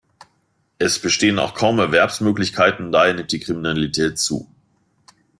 Es 0.79 0.97
bestehen 0.99 1.37
auch 1.37 1.53
kaum 1.53 1.77
Erwerbsmöglichkeiten, 1.77 2.91
daher 2.91 3.13
nimmt 3.13 3.31
die 3.31 3.39
Kriminalität 3.39 4.17
zu. 4.17 4.47